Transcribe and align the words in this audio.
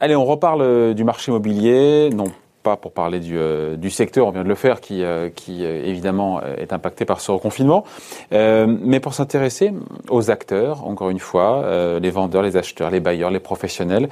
Allez, 0.00 0.16
on 0.16 0.24
reparle 0.24 0.62
euh, 0.62 0.94
du 0.94 1.04
marché 1.04 1.30
immobilier, 1.30 2.08
non 2.10 2.26
pas 2.62 2.78
pour 2.78 2.92
parler 2.92 3.20
du, 3.20 3.36
euh, 3.36 3.76
secteur, 3.90 4.26
on 4.26 4.30
vient 4.30 4.42
de 4.42 4.48
le 4.48 4.54
faire, 4.54 4.80
qui, 4.80 5.04
euh, 5.04 5.28
qui 5.28 5.64
évidemment 5.64 6.40
est 6.42 6.72
impacté 6.72 7.04
par 7.04 7.20
ce 7.20 7.32
reconfinement, 7.32 7.84
mais 8.30 9.00
pour 9.00 9.12
s'intéresser 9.12 9.74
aux 10.08 10.30
acteurs, 10.30 10.86
encore 10.86 11.10
une 11.10 11.18
fois, 11.18 11.98
les 12.00 12.10
vendeurs, 12.10 12.40
les 12.40 12.56
acheteurs, 12.56 12.90
les 12.90 13.00
bailleurs, 13.00 13.30
les 13.30 13.40
professionnels, 13.40 14.08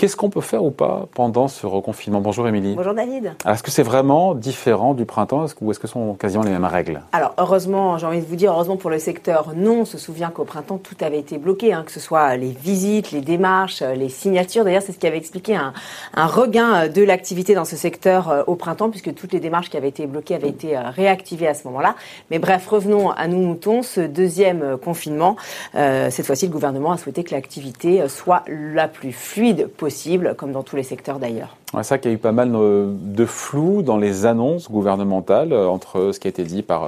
Qu'est-ce 0.00 0.16
qu'on 0.16 0.30
peut 0.30 0.40
faire 0.40 0.64
ou 0.64 0.70
pas 0.70 1.08
pendant 1.12 1.46
ce 1.46 1.66
reconfinement? 1.66 2.22
Bonjour 2.22 2.48
Émilie. 2.48 2.74
Bonjour 2.74 2.94
David. 2.94 3.34
Est-ce 3.46 3.62
que 3.62 3.70
c'est 3.70 3.82
vraiment 3.82 4.34
différent 4.34 4.94
du 4.94 5.04
printemps? 5.04 5.44
Ou 5.60 5.70
est-ce 5.70 5.78
que 5.78 5.86
ce 5.86 5.92
sont 5.92 6.14
quasiment 6.14 6.42
les 6.42 6.52
mêmes 6.52 6.64
règles? 6.64 7.02
Alors 7.12 7.34
heureusement, 7.36 7.98
j'ai 7.98 8.06
envie 8.06 8.22
de 8.22 8.24
vous 8.24 8.36
dire, 8.36 8.50
heureusement 8.50 8.78
pour 8.78 8.88
le 8.88 8.98
secteur, 8.98 9.52
non. 9.54 9.80
On 9.80 9.84
se 9.84 9.98
souvient 9.98 10.30
qu'au 10.30 10.44
printemps, 10.44 10.78
tout 10.78 10.94
avait 11.02 11.18
été 11.18 11.36
bloqué, 11.36 11.74
hein, 11.74 11.82
que 11.84 11.92
ce 11.92 12.00
soit 12.00 12.34
les 12.38 12.48
visites, 12.48 13.12
les 13.12 13.20
démarches, 13.20 13.82
les 13.82 14.08
signatures. 14.08 14.64
D'ailleurs, 14.64 14.80
c'est 14.80 14.92
ce 14.92 14.98
qui 14.98 15.06
avait 15.06 15.18
expliqué 15.18 15.54
un, 15.54 15.74
regain 16.16 16.88
de 16.88 17.02
l'activité 17.02 17.54
dans 17.54 17.66
ce 17.66 17.76
secteur 17.76 18.30
euh, 18.30 18.42
au 18.46 18.54
printemps, 18.54 18.88
puisque 18.88 19.14
toutes 19.14 19.34
les 19.34 19.40
démarches 19.40 19.68
qui 19.68 19.76
avaient 19.76 19.90
été 19.90 20.06
bloquées 20.06 20.34
avaient 20.34 20.48
été 20.48 20.78
euh, 20.78 20.88
réactivées 20.88 21.46
à 21.46 21.52
ce 21.52 21.66
moment-là. 21.68 21.94
Mais 22.30 22.38
bref, 22.38 22.66
revenons 22.66 23.10
à 23.10 23.28
nous 23.28 23.36
moutons. 23.36 23.82
Ce 23.82 24.00
deuxième 24.00 24.62
euh, 24.62 24.76
confinement, 24.78 25.36
cette 25.74 26.24
fois-ci, 26.24 26.46
le 26.46 26.52
gouvernement 26.52 26.92
a 26.92 26.96
souhaité 26.96 27.22
que 27.22 27.34
l'activité 27.34 28.08
soit 28.08 28.44
la 28.48 28.88
plus 28.88 29.12
fluide 29.12 29.68
possible 29.68 29.89
comme 30.36 30.52
dans 30.52 30.62
tous 30.62 30.76
les 30.76 30.82
secteurs 30.82 31.18
d'ailleurs. 31.18 31.56
C'est 31.72 31.82
ça 31.82 31.98
qu'il 31.98 32.10
y 32.10 32.14
a 32.14 32.16
eu 32.16 32.18
pas 32.18 32.32
mal 32.32 32.50
de 32.52 33.24
flou 33.24 33.82
dans 33.82 33.96
les 33.96 34.26
annonces 34.26 34.70
gouvernementales 34.70 35.52
euh, 35.52 35.68
entre 35.68 36.12
ce 36.12 36.20
qui 36.20 36.28
a 36.28 36.30
été 36.30 36.44
dit 36.44 36.62
par 36.62 36.84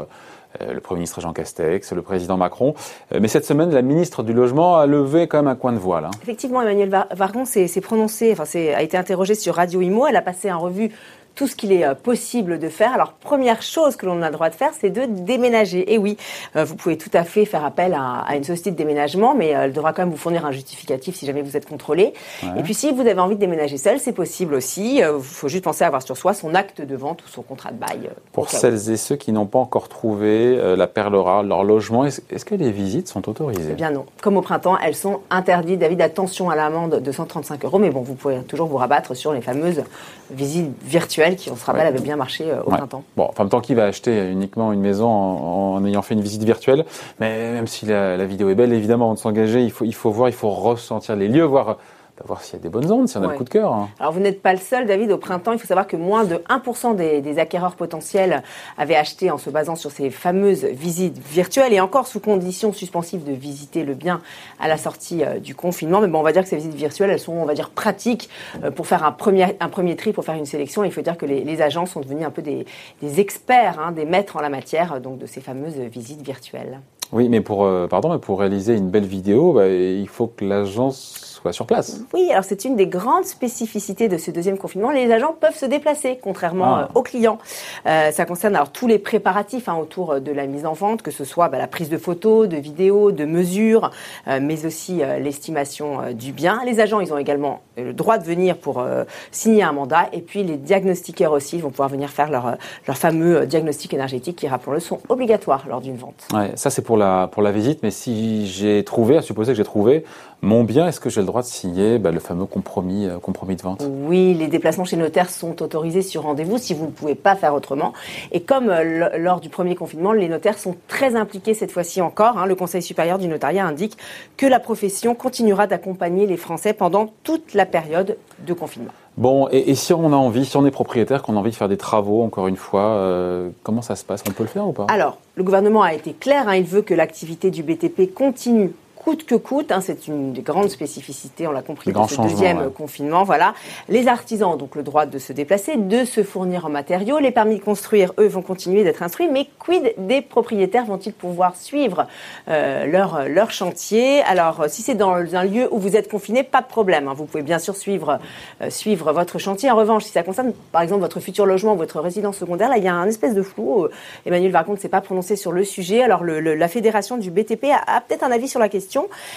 euh, 0.61 0.73
le 0.73 0.81
Premier 0.81 0.99
ministre 1.01 1.21
Jean 1.21 1.33
Castex, 1.33 1.93
le 1.93 2.03
président 2.03 2.37
Macron. 2.37 2.75
Euh, 3.13 3.19
mais 3.21 3.29
cette 3.29 3.45
semaine, 3.45 3.71
la 3.71 3.83
ministre 3.83 4.23
du 4.23 4.33
Logement 4.33 4.77
a 4.77 4.87
levé 4.87 5.27
quand 5.27 5.39
même 5.39 5.49
un 5.49 5.55
coin 5.55 5.73
de 5.73 5.79
voile. 5.79 6.09
Effectivement, 6.23 6.63
Emmanuel 6.63 6.91
Vargon 7.13 7.45
s'est 7.45 7.69
prononcé, 7.81 8.33
enfin, 8.33 8.45
a 8.75 8.83
été 8.83 8.97
interrogé 8.97 9.35
sur 9.35 9.55
Radio 9.55 9.81
Imo. 9.81 10.07
Elle 10.07 10.17
a 10.17 10.23
passé 10.23 10.53
en 10.53 10.61
revue 10.61 10.91
tout 11.35 11.47
ce 11.47 11.57
qu'il 11.57 11.73
est 11.73 11.85
euh, 11.85 11.95
possible 11.95 12.59
de 12.59 12.69
faire. 12.69 12.93
Alors, 12.93 13.13
première 13.13 13.63
chose 13.63 13.97
que 13.97 14.07
l'on 14.07 14.23
a 14.23 14.27
le 14.27 14.33
droit 14.33 14.51
de 14.51 14.55
faire, 14.55 14.71
c'est 14.79 14.91
de 14.91 15.05
déménager. 15.07 15.93
Et 15.93 15.99
oui, 15.99 16.17
euh, 16.57 16.65
vous 16.65 16.77
pouvez 16.77 16.99
tout 16.99 17.11
à 17.15 17.25
fait 17.25 17.45
faire 17.45 17.65
appel 17.65 17.95
à, 17.95 18.37
une 18.37 18.45
société 18.45 18.71
de 18.71 18.77
déménagement, 18.77 19.35
mais 19.35 19.55
euh, 19.55 19.65
elle 19.65 19.73
devra 19.73 19.93
quand 19.93 20.03
même 20.03 20.11
vous 20.11 20.19
fournir 20.19 20.45
un 20.45 20.53
justificatif 20.53 21.17
si 21.17 21.27
jamais 21.27 21.43
vous 21.43 21.57
êtes 21.57 21.69
contrôlé. 21.69 22.13
Et 22.57 22.63
puis, 22.63 22.75
si 22.75 22.93
vous 22.93 23.01
avez 23.01 23.21
envie 23.21 23.37
de 23.37 23.41
déménager 23.41 23.77
seul, 23.77 23.99
c'est 23.99 24.13
possible 24.13 24.55
aussi. 24.55 24.99
Il 24.99 25.23
faut 25.23 25.49
juste 25.49 25.65
penser 25.65 25.85
à 25.85 25.87
avoir 25.87 26.03
sur 26.03 26.17
soi 26.17 26.35
son 26.35 26.55
acte 26.55 26.81
de 26.81 26.97
vente 26.97 27.23
ou 27.25 27.29
son 27.29 27.43
contrat 27.43 27.71
de 27.71 27.77
bail. 27.77 28.11
Pour 28.33 28.51
celles 28.51 28.91
et 28.91 28.97
ceux 28.97 29.17
qui 29.17 29.33
n'ont 29.33 29.47
pas 29.47 29.59
encore 29.59 29.89
trouvé 29.89 30.57
la 30.77 30.87
perle 30.87 31.17
rare, 31.17 31.43
leur 31.43 31.65
logement, 31.65 32.05
est-ce 32.05 32.45
que 32.45 32.55
les 32.55 32.71
visites 32.71 33.09
sont 33.09 33.29
autorisées? 33.29 33.71
Eh 33.73 33.75
bien 33.75 33.91
non. 33.91 34.07
Comme 34.21 34.37
au 34.37 34.43
printemps, 34.43 34.79
elles 34.79 34.95
sont 34.95 35.21
interdites. 35.31 35.79
David, 35.79 36.01
attention 36.01 36.51
à 36.51 36.57
l'amende 36.57 37.01
de 37.01 37.13
135 37.13 37.65
euros, 37.65 37.79
mais 37.79 37.91
bon, 37.91 38.03
vous 38.03 38.15
pouvez 38.15 38.39
toujours 38.43 38.69
vous 38.69 38.77
rabattre 38.77 39.15
sur 39.17 39.33
les 39.33 39.41
fameuses 39.41 39.83
visites 40.31 40.71
virtuelles 40.83 41.22
qui, 41.37 41.51
on 41.51 41.57
se 41.57 41.65
rappelle, 41.65 41.87
avait 41.87 42.01
bien 42.01 42.17
marché 42.17 42.51
euh, 42.51 42.63
au 42.63 42.71
printemps. 42.71 43.05
Bon, 43.17 43.25
en 43.25 43.43
même 43.43 43.49
temps, 43.49 43.61
qui 43.61 43.75
va 43.75 43.85
acheter 43.85 44.31
uniquement 44.31 44.73
une 44.73 44.81
maison 44.81 45.09
en, 45.09 45.85
ayant 45.85 46.03
fait 46.03 46.15
une 46.15 46.21
visite 46.21 46.45
virtuelle. 46.45 46.85
Mais 47.21 47.53
même 47.53 47.67
si 47.67 47.87
la, 47.87 48.25
vidéo 48.25 48.51
est 48.51 48.55
belle, 48.55 48.73
évidemment, 48.73 49.11
on 49.11 49.15
de 49.15 49.19
s'engager, 49.19 49.63
il 49.63 49.71
faut, 49.71 49.85
il 49.85 49.95
faut 49.95 50.11
voir, 50.11 50.29
il 50.29 50.35
faut 50.35 50.51
ressentir 50.51 51.17
les 51.17 51.29
lieux, 51.29 51.45
voir 51.45 51.79
voir 52.25 52.43
s'il 52.43 52.55
y 52.55 52.57
a 52.57 52.63
des 52.63 52.69
bonnes 52.69 52.91
ondes, 52.91 53.09
si 53.09 53.17
on 53.17 53.23
a 53.23 53.33
le 53.33 53.37
coup 53.37 53.45
de 53.45 53.49
cœur. 53.49 53.73
Hein. 53.73 53.89
Alors 53.99 54.13
vous 54.13 54.21
n'êtes 54.21 54.43
pas 54.43 54.53
le 54.53 54.59
seul, 54.59 54.87
David. 54.87 55.11
Au 55.11 55.19
printemps, 55.19 55.53
il 55.53 55.59
faut 55.59 55.67
savoir 55.67 55.87
que 55.87 55.97
moins 55.97 56.25
de 56.25 56.37
1% 56.49 56.95
des, 56.95 57.39
acquéreurs 57.39 57.75
potentiels 57.75 58.43
avaient 58.77 58.97
acheté 58.97 59.31
en 59.31 59.39
se 59.39 59.51
basant 59.51 59.75
sur 59.75 59.91
ces 59.91 60.11
fameuses 60.11 60.65
visites 60.65 61.19
virtuelles 61.19 61.73
et 61.73 61.81
encore 61.81 62.07
sous 62.07 62.21
condition 62.21 62.73
suspensive 62.73 63.25
de 63.25 63.33
visiter 63.33 63.85
le 63.85 63.95
bien 63.95 64.21
à 64.61 64.69
la 64.69 64.77
sortie 64.77 65.25
euh, 65.25 65.39
du 65.39 65.55
confinement. 65.55 66.01
Mais 66.01 66.09
bon, 66.09 66.21
on 66.21 66.23
va 66.23 66.33
dire 66.33 66.43
que 66.43 66.49
ces 66.49 66.57
visites 66.57 66.75
virtuelles, 66.75 67.11
elles 67.11 67.19
sont, 67.19 67.33
on 67.33 67.47
va 67.47 67.55
dire, 67.55 67.71
pratiques 67.71 68.29
euh, 68.63 68.71
pour 68.71 68.87
faire 68.87 69.05
un 69.05 69.13
premier, 69.13 69.57
un 69.61 69.69
premier 69.69 69.97
tri, 69.97 70.13
pour 70.13 70.25
faire 70.25 70.35
une 70.35 70.47
sélection. 70.47 70.85
il 70.85 70.93
faut 70.93 71.01
dire 71.01 71.17
que 71.17 71.27
les, 71.27 71.63
agents 71.63 71.87
sont 71.87 72.01
devenus 72.01 72.27
un 72.27 72.31
peu 72.31 72.43
des, 72.43 72.67
experts, 73.03 73.79
hein, 73.79 73.93
des 73.93 74.05
maîtres 74.05 74.37
en 74.37 74.41
la 74.41 74.49
matière, 74.49 75.01
donc 75.01 75.19
de 75.19 75.27
ces 75.27 75.41
fameuses 75.41 75.77
visites 75.77 76.23
virtuelles. 76.23 76.81
Oui, 77.13 77.29
mais 77.29 77.43
pour, 77.43 77.65
euh, 77.65 77.87
pardon, 77.87 78.11
mais 78.11 78.19
pour 78.19 78.41
réaliser 78.41 78.75
une 78.75 78.89
belle 78.89 79.05
vidéo, 79.05 79.53
bah, 79.53 79.69
il 79.69 80.09
faut 80.09 80.27
que 80.27 80.45
l'agence 80.45 81.32
sur 81.51 81.67
place. 81.67 82.01
Oui, 82.15 82.29
alors 82.31 82.45
c'est 82.45 82.65
une 82.65 82.77
des 82.77 82.87
grandes 82.87 83.25
spécificités 83.25 84.09
de 84.09 84.19
ce 84.19 84.31
deuxième 84.31 84.59
confinement. 84.59 84.91
Les 84.91 85.11
agents 85.11 85.35
peuvent 85.39 85.57
se 85.57 85.67
déplacer, 85.67 86.19
contrairement 86.23 86.77
ah. 86.77 86.89
euh, 86.91 86.99
aux 86.99 87.03
clients. 87.03 87.39
Euh, 87.87 88.13
ça 88.13 88.25
concerne 88.25 88.55
alors 88.55 88.71
tous 88.71 88.87
les 88.87 88.99
préparatifs 88.99 89.69
hein, 89.69 89.77
autour 89.81 90.21
de 90.21 90.31
la 90.31 90.47
mise 90.47 90.67
en 90.67 90.75
vente, 90.75 91.03
que 91.03 91.11
ce 91.11 91.25
soit 91.25 91.49
bah, 91.49 91.59
la 91.59 91.67
prise 91.67 91.89
de 91.89 91.99
photos, 91.99 92.49
de 92.49 92.57
vidéos, 92.57 93.11
de 93.11 93.25
mesures, 93.25 93.91
euh, 94.29 94.39
mais 94.41 94.65
aussi 94.67 95.01
l'estimation 95.21 96.13
du 96.13 96.33
bien. 96.33 96.61
Les 96.67 96.79
agents, 96.79 97.01
ils 97.01 97.13
ont 97.13 97.19
également 97.19 97.63
le 97.77 97.93
droit 97.93 98.19
de 98.19 98.25
venir 98.25 98.59
pour 98.59 98.85
signer 99.31 99.63
un 99.63 99.73
mandat. 99.73 100.09
Et 100.13 100.21
puis 100.21 100.45
les 100.45 100.57
diagnostiqueurs 100.57 101.33
aussi, 101.33 101.57
ils 101.57 101.63
vont 101.63 101.71
pouvoir 101.71 101.89
venir 101.89 102.11
faire 102.11 102.31
leur, 102.31 102.57
leur 102.87 102.99
fameux 102.99 103.47
diagnostic 103.47 103.95
énergétique 103.95 104.37
qui, 104.37 104.47
rappelons-le, 104.47 104.81
sont 104.81 105.01
obligatoires 105.09 105.65
lors 105.69 105.81
d'une 105.81 105.97
vente. 105.97 106.29
Ouais, 106.33 106.53
ça 106.57 106.69
c'est 106.69 106.83
pour 106.83 106.97
la, 106.97 107.29
pour 107.33 107.43
la 107.43 107.51
visite, 107.51 107.83
mais 107.83 107.91
si 107.91 108.47
j'ai 108.47 108.85
trouvé, 108.85 109.17
à 109.17 109.23
supposer 109.23 109.53
que 109.53 109.57
j'ai 109.57 109.65
trouvé 109.65 110.05
mon 110.43 110.65
bien, 110.65 110.89
est-ce 110.89 110.99
que 110.99 111.09
j'ai 111.09 111.21
le 111.21 111.27
droit 111.27 111.32
de 111.41 111.47
signer 111.47 111.99
bah, 111.99 112.11
le 112.11 112.21
fameux 112.21 112.45
compromis, 112.45 113.07
euh, 113.07 113.19
compromis 113.19 113.57
de 113.57 113.63
vente 113.63 113.83
Oui, 113.89 114.35
les 114.35 114.49
déplacements 114.49 114.85
chez 114.85 114.97
notaire 114.97 115.31
sont 115.31 115.63
autorisés 115.63 116.03
sur 116.03 116.23
rendez-vous 116.23 116.59
si 116.59 116.75
vous 116.75 116.87
ne 116.87 116.91
pouvez 116.91 117.15
pas 117.15 117.35
faire 117.35 117.55
autrement. 117.55 117.93
Et 118.31 118.43
comme 118.43 118.69
euh, 118.69 119.17
lors 119.17 119.41
du 119.41 119.49
premier 119.49 119.75
confinement, 119.75 120.13
les 120.13 120.29
notaires 120.29 120.59
sont 120.59 120.77
très 120.89 121.17
impliqués 121.17 121.55
cette 121.55 121.73
fois-ci 121.73 122.03
encore. 122.03 122.39
Hein, 122.39 122.47
le 122.47 122.55
Conseil 122.55 122.83
supérieur 122.83 123.19
du 123.19 123.29
notariat 123.29 123.67
indique 123.67 123.97
que 124.37 124.47
la 124.47 124.61
profession 124.61 125.15
continuera 125.15 125.67
d'accompagner 125.67 126.27
les 126.27 126.37
Français 126.37 126.75
pendant 126.75 127.09
toute 127.23 127.55
la 127.55 127.67
période 127.67 128.17
de 128.47 128.53
confinement. 128.53 128.93
Bon, 129.19 129.47
et, 129.51 129.75
si 129.75 129.93
on 129.93 130.07
a 130.13 130.17
envie, 130.17 130.47
si 130.47 130.57
on 130.57 130.65
est 130.65 130.71
propriétaire, 130.71 131.23
qu'on 131.23 131.37
a 131.37 131.39
envie 131.39 131.51
de 131.51 131.57
faire 131.57 131.69
des 131.69 131.77
travaux, 131.77 132.23
encore 132.23 132.49
une 132.49 132.57
fois, 132.57 132.83
euh, 132.83 133.51
comment 133.63 133.83
ça 133.83 133.95
se 133.95 134.05
passe? 134.05 134.25
On 134.27 134.33
peut 134.33 134.43
le 134.43 134.49
faire 134.49 134.67
ou 134.67 134.73
pas? 134.73 134.87
Alors, 134.89 135.19
le 135.37 135.45
gouvernement 135.45 135.83
a 135.83 135.93
été 135.93 136.15
clair, 136.15 136.49
hein, 136.49 136.57
il 136.57 136.65
veut 136.65 136.81
que 136.81 136.95
l'activité 136.95 137.51
du 137.51 137.63
BTP 137.63 138.15
continue 138.15 138.73
coûte 139.05 139.25
que 139.25 139.35
coûte. 139.35 139.73
Hein, 139.73 139.81
c'est 139.81 140.07
une 140.09 140.33
des 140.33 140.43
grandes 140.43 140.71
spécificités, 140.71 141.47
on 141.47 141.53
l'a 141.53 141.63
compris, 141.63 141.93
dans 141.93 142.07
ce 142.07 142.21
deuxième 142.21 142.71
confinement. 142.71 143.25
Voilà. 143.25 143.55
Les 143.89 144.09
artisans 144.09 144.53
ont 144.53 144.57
donc 144.57 144.77
le 144.77 144.83
droit 144.83 145.07
de 145.07 145.19
se 145.19 145.33
déplacer, 145.33 145.77
de 145.77 146.05
se 146.05 146.23
fournir 146.23 146.67
en 146.67 146.71
matériaux. 146.71 147.19
Les 147.19 147.31
permis 147.31 147.57
de 147.57 147.63
construire, 147.63 148.13
eux, 148.19 148.27
vont 148.27 148.43
continuer 148.43 148.85
d'être 148.85 149.03
instruits. 149.03 149.29
Mais 149.29 149.49
quid 149.59 149.95
des 149.99 150.23
propriétaires 150.23 150.85
Vont-ils 150.85 151.13
pouvoir 151.13 151.57
suivre 151.57 152.07
euh, 152.49 152.87
leur, 152.87 153.29
leur 153.29 153.51
chantier? 153.51 154.23
Alors, 154.23 154.65
si 154.69 154.83
c'est 154.83 154.95
dans 154.95 155.15
un 155.15 155.45
lieu 155.45 155.69
où 155.71 155.79
vous 155.79 155.97
êtes 155.97 156.11
confiné, 156.11 156.43
pas 156.43 156.61
de 156.61 156.67
problème. 156.67 157.09
Hein. 157.09 157.15
Vous 157.17 157.25
pouvez 157.25 157.43
bien 157.43 157.59
sûr 157.59 157.77
suivre, 157.77 158.19
euh, 158.61 158.71
suivre 158.71 159.13
votre 159.13 159.39
chantier. 159.39 159.71
En 159.71 159.77
revanche, 159.77 160.05
si 160.05 160.11
ça 160.11 160.23
concerne, 160.23 160.53
par 160.71 160.83
exemple, 160.83 161.01
votre 161.01 161.21
futur 161.21 161.47
logement, 161.47 161.75
votre 161.75 162.01
résidence 162.01 162.37
secondaire, 162.37 162.69
là, 162.69 162.79
il 162.79 162.85
y 162.85 162.89
a 162.89 162.95
un 162.95 163.07
espèce 163.07 163.35
de 163.35 163.43
flou. 163.43 163.89
Emmanuel 164.27 164.53
Vargon 164.53 164.73
ne 164.73 164.79
s'est 164.79 164.89
pas 164.89 165.01
prononcé 165.01 165.37
sur 165.37 165.53
le 165.53 165.65
sujet. 165.65 166.03
Alors, 166.03 166.25
le, 166.25 166.41
la 166.41 166.69
fédération 166.69 167.17
du 167.17 167.31
BTP 167.31 167.67
a 167.87 168.01
peut-être 168.01 168.23
un 168.23 168.31
avis 168.31 168.49
sur 168.49 168.61
la 168.61 168.69
question. 168.69 168.92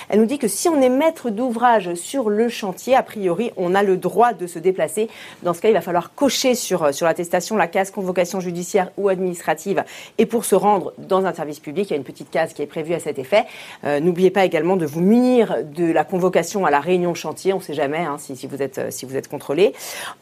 Elle 0.09 0.19
nous 0.19 0.25
dit 0.25 0.37
que 0.37 0.47
si 0.47 0.69
on 0.69 0.81
est 0.81 0.89
maître 0.89 1.29
d'ouvrage 1.29 1.93
sur 1.95 2.29
le 2.29 2.49
chantier, 2.49 2.95
a 2.95 3.03
priori, 3.03 3.51
on 3.57 3.75
a 3.75 3.83
le 3.83 3.97
droit 3.97 4.33
de 4.33 4.47
se 4.47 4.59
déplacer. 4.59 5.09
Dans 5.43 5.53
ce 5.53 5.61
cas, 5.61 5.69
il 5.69 5.73
va 5.73 5.81
falloir 5.81 6.13
cocher 6.13 6.55
sur, 6.55 6.83
euh, 6.83 6.91
sur 6.91 7.05
l'attestation 7.05 7.55
la 7.55 7.67
case 7.67 7.91
convocation 7.91 8.39
judiciaire 8.39 8.91
ou 8.97 9.09
administrative. 9.09 9.83
Et 10.17 10.25
pour 10.25 10.45
se 10.45 10.55
rendre 10.55 10.93
dans 10.97 11.25
un 11.25 11.33
service 11.33 11.59
public, 11.59 11.89
il 11.89 11.91
y 11.91 11.93
a 11.93 11.97
une 11.97 12.03
petite 12.03 12.29
case 12.29 12.53
qui 12.53 12.61
est 12.61 12.67
prévue 12.67 12.93
à 12.93 12.99
cet 12.99 13.19
effet. 13.19 13.45
Euh, 13.83 13.99
n'oubliez 13.99 14.31
pas 14.31 14.45
également 14.45 14.75
de 14.75 14.85
vous 14.85 15.01
munir 15.01 15.57
de 15.63 15.91
la 15.91 16.03
convocation 16.03 16.65
à 16.65 16.71
la 16.71 16.79
réunion 16.79 17.13
chantier. 17.13 17.53
On 17.53 17.57
ne 17.57 17.63
sait 17.63 17.73
jamais 17.73 17.99
hein, 17.99 18.17
si, 18.17 18.35
si, 18.35 18.47
vous 18.47 18.61
êtes, 18.61 18.77
euh, 18.77 18.91
si 18.91 19.05
vous 19.05 19.15
êtes 19.15 19.27
contrôlé. 19.27 19.73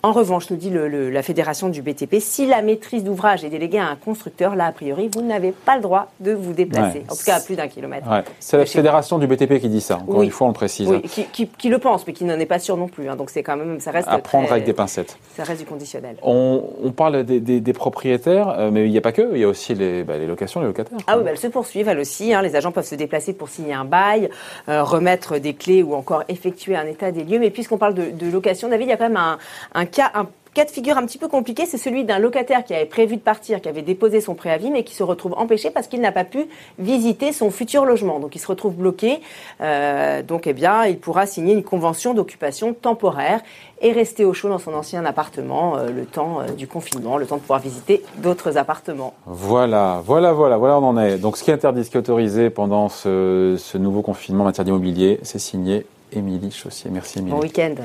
En 0.03 0.11
revanche, 0.11 0.49
nous 0.49 0.57
dit 0.57 0.69
le, 0.69 1.09
la 1.09 1.23
fédération 1.23 1.69
du 1.69 1.81
BTP, 1.81 2.16
si 2.19 2.45
la 2.45 2.61
maîtrise 2.61 3.03
d'ouvrage 3.03 3.43
est 3.43 3.49
déléguée 3.49 3.79
à 3.79 3.88
un 3.88 3.95
constructeur, 3.95 4.55
là, 4.55 4.66
a 4.67 4.72
priori, 4.72 5.09
vous 5.13 5.22
n'avez 5.22 5.51
pas 5.51 5.75
le 5.75 5.81
droit 5.81 6.11
de 6.19 6.31
vous 6.31 6.53
déplacer. 6.53 7.03
En 7.09 7.16
tout 7.16 7.23
cas, 7.25 7.35
à 7.35 7.39
plus 7.39 7.55
d'un 7.55 7.67
kilomètre. 7.67 8.08
C'est 8.40 8.58
la 8.58 8.66
fédération 8.66 9.17
du 9.28 9.35
BTP 9.35 9.59
qui 9.59 9.70
dit 9.70 9.81
ça. 9.81 9.97
Encore 9.97 10.23
une 10.23 10.31
fois, 10.31 10.47
on 10.47 10.49
le 10.49 10.55
précise. 10.55 10.90
Oui, 10.90 11.02
qui, 11.02 11.70
le 11.70 11.78
pense, 11.79 12.05
mais 12.05 12.14
qui 12.14 12.25
n'en 12.25 12.40
est 12.40 12.46
pas 12.46 12.59
sûr 12.59 12.78
non 12.78 12.87
plus. 12.87 13.09
Hein. 13.09 13.16
Donc 13.16 13.29
c'est 13.29 13.43
quand 13.43 13.55
même, 13.55 13.79
ça 13.79 13.91
reste 13.91 14.08
à 14.08 14.17
prendre 14.20 14.52
avec 14.52 14.64
des 14.64 14.73
pincettes. 14.73 15.17
Ça 15.35 15.43
reste 15.43 15.61
du 15.61 15.66
conditionnel. 15.66 16.17
On, 16.22 16.61
parle 16.96 17.23
des, 17.23 17.73
propriétaires, 17.73 18.49
euh, 18.49 18.72
mais 18.72 18.85
il 18.85 18.91
n'y 18.91 18.97
a 18.97 19.02
pas 19.02 19.11
que. 19.11 19.31
Il 19.34 19.40
y 19.40 19.43
a 19.43 19.47
aussi 19.47 19.73
les, 19.73 20.03
bah, 20.03 20.17
les 20.17 20.28
locations, 20.28 20.61
les 20.61 20.67
locataires. 20.67 20.97
Ah 21.08 21.17
oui, 21.17 21.23
bah, 21.23 21.31
elles 21.31 21.37
se 21.37 21.47
poursuivent 21.47 21.87
elles 21.87 21.99
aussi. 21.99 22.34
Hein. 22.34 22.41
Les 22.41 22.55
agents 22.55 22.72
peuvent 22.72 22.85
se 22.85 22.96
déplacer 22.96 23.34
pour 23.34 23.49
signer 23.49 23.73
un 23.73 23.85
bail, 23.85 24.29
euh, 24.70 24.84
remettre 24.84 25.40
des 25.40 25.53
clés 25.53 25.84
ou 25.84 25.96
encore 25.96 26.23
effectuer 26.28 26.75
un 26.75 26.85
état 26.85 27.11
des 27.11 27.23
lieux. 27.23 27.40
Mais 27.40 27.49
puisqu'on 27.49 27.78
parle 27.78 27.93
de, 27.93 28.31
location, 28.31 28.70
David, 28.70 28.87
il 28.87 28.90
y 28.90 28.93
a 28.93 28.97
quand 28.97 29.09
même 29.09 29.17
un, 29.17 29.37
un 29.73 29.85
cas 29.85 30.11
un 30.14 30.28
cas 30.53 30.66
de 30.66 30.70
figure 30.72 30.97
un 30.97 31.05
petit 31.05 31.17
peu 31.17 31.28
compliqué, 31.28 31.66
c'est 31.66 31.78
celui 31.78 32.03
d'un 32.03 32.20
locataire 32.20 32.64
qui 32.64 32.73
avait 32.73 32.85
prévu 32.85 33.16
de 33.16 33.22
partir, 33.22 33.61
qui 33.61 33.70
avait 33.70 33.82
déposé 33.82 34.22
son 34.22 34.35
préavis, 34.35 34.70
mais 34.70 34.84
qui 34.84 34.96
se 34.96 35.03
retrouve 35.03 35.34
empêché 35.38 35.72
parce 35.72 35.88
qu'il 35.88 36.02
n'a 36.02 36.11
pas 36.11 36.23
pu 36.23 36.46
visiter 36.79 37.32
son 37.34 37.52
futur 37.52 37.85
logement. 37.85 38.20
Donc 38.20 38.35
il 38.35 38.40
se 38.40 38.47
retrouve 38.47 38.76
bloqué. 38.76 39.22
Euh, 39.61 40.22
donc 40.22 40.47
eh 40.47 40.53
bien, 40.53 40.85
il 40.85 40.97
pourra 40.97 41.26
signer 41.26 41.53
une 41.53 41.64
convention 41.64 42.14
d'occupation 42.14 42.73
temporaire 42.73 43.41
et 43.82 43.91
rester 43.91 44.23
au 44.23 44.34
chaud 44.34 44.50
dans 44.50 44.59
son 44.59 44.73
ancien 44.73 45.03
appartement 45.05 45.76
euh, 45.76 45.90
le 45.90 46.05
temps 46.05 46.40
euh, 46.40 46.52
du 46.52 46.67
confinement, 46.67 47.17
le 47.17 47.26
temps 47.26 47.35
de 47.35 47.41
pouvoir 47.41 47.59
visiter 47.59 48.03
d'autres 48.17 48.58
appartements. 48.58 49.14
Voilà, 49.26 50.02
voilà, 50.06 50.34
voilà, 50.34 50.58
voilà, 50.58 50.79
on 50.79 50.85
en 50.85 50.97
est. 50.97 51.17
Donc 51.17 51.38
ce 51.38 51.44
qui 51.44 51.52
est 51.52 51.56
interdit, 51.56 51.84
ce 51.84 51.90
qui 51.90 51.97
est 51.97 51.99
autorisé 51.99 52.49
pendant 52.49 52.90
ce, 52.90 53.56
ce 53.58 53.78
nouveau 53.78 54.02
confinement 54.02 54.44
en 54.44 54.47
matière 54.47 54.66
d'immobilier, 54.66 55.20
c'est 55.23 55.40
signé 55.40 55.85
Émilie 56.14 56.52
Chaussier. 56.52 56.90
Merci 56.91 57.20
Émilie. 57.20 57.35
Bon 57.35 57.41
week-end. 57.41 57.76